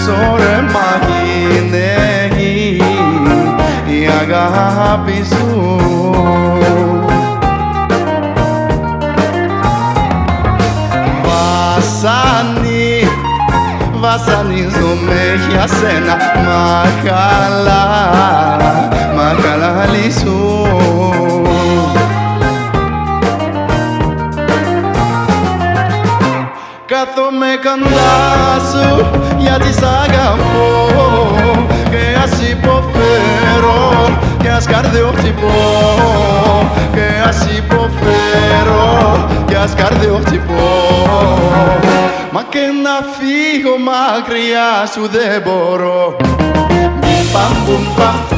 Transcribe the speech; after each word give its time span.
και 0.00 0.06
πίσω 0.06 0.36
ρε 0.36 0.60
μαγίνε 0.60 1.98
η 3.86 4.06
αγάπη 4.20 5.24
σου. 5.28 5.76
Βασανί, 11.22 13.08
βασανίζομαι 14.00 15.38
για 15.50 15.66
σένα 15.66 16.16
Μαχαλά, 16.46 17.84
μαχαλάλι 19.16 20.12
σου 20.20 20.66
Κάθομαι 26.86 27.46
κοντά 27.62 28.60
σου 28.70 29.29
γιατί 29.50 29.72
σ' 29.72 29.82
αγαπώ 30.02 30.68
και 31.90 32.02
ας 32.22 32.48
υποφέρω 32.50 34.18
και 34.42 34.48
ας 34.48 34.66
καρδιοχτυπώ 34.66 35.52
και 36.94 37.06
ας 37.28 37.46
υποφέρω 37.58 39.28
και 39.46 39.56
ας 39.56 39.74
καρδιοχτυπώ 39.74 40.68
Μα 42.32 42.42
και 42.48 42.64
να 42.84 42.96
φύγω 43.16 43.74
μακριά 43.88 44.70
σου 44.92 45.08
δεν 45.12 45.42
μπορώ. 45.44 46.16
Μπουμ 47.00 47.24
παμ 47.32 47.52
μπουμ 47.64 47.84
παμ 47.96 48.30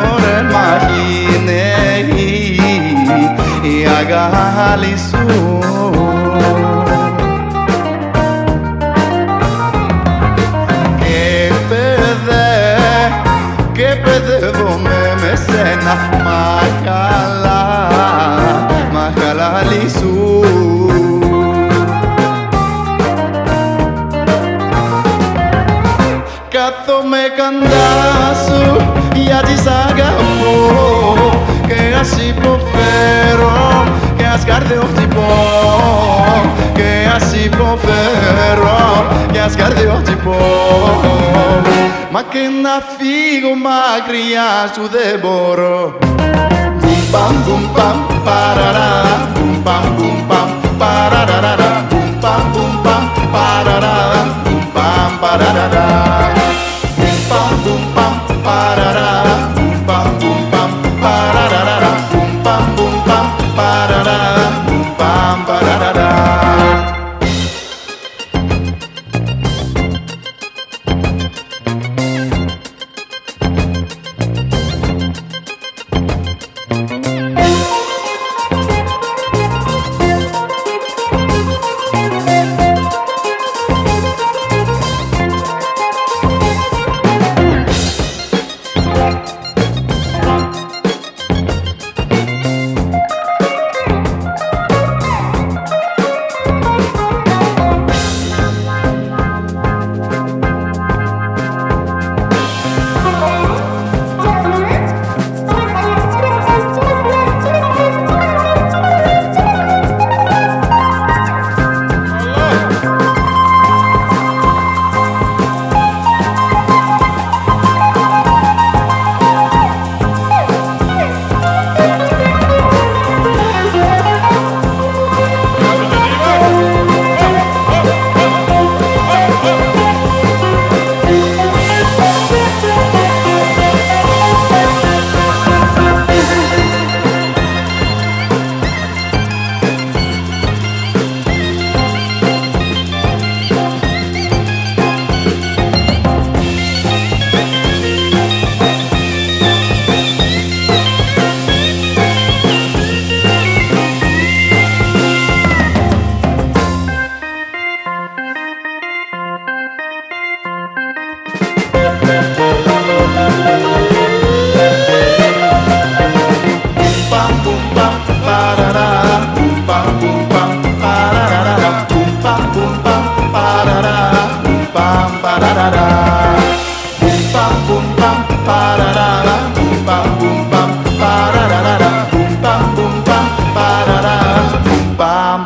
και 0.00 0.06
πίσω 0.06 0.16
ρε 0.18 0.42
μαχίνε 0.52 1.70
η 3.62 3.86
αγάλη 3.86 4.96
σου. 5.10 5.58
Και 10.98 11.52
παιδε, 11.68 12.48
και 13.72 14.00
παιδεύομαι 14.04 15.14
με 15.20 15.32
σένα 15.46 15.94
μα 16.24 16.60
καλά, 16.84 17.88
μα 18.92 19.12
χαλάλι 19.20 19.90
σου. 19.98 20.44
Κάθομαι 26.48 27.18
κοντά 27.36 27.79
υποφέρω 39.40 39.46
και 39.46 39.46
ας 39.46 39.54
καρδιοχτυπώ 39.54 40.36
Μα 42.10 42.22
και 42.22 42.38
να 42.62 42.74
φύγω 42.96 43.54
μακριά 43.54 44.72
σου 44.74 44.88
δεν 44.90 45.20
μπορώ 45.20 45.98
Μπουμ 46.78 47.00
παμ 47.12 47.34
μπουμ 47.44 47.72
παμ 47.72 48.24
παραρά 48.24 49.28
Μπουμ 49.34 49.62
παμ 49.62 49.94
μπουμ 49.96 50.26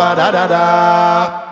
ba 0.00 0.14
da 0.14 0.30
da 0.32 0.46
da. 0.48 1.49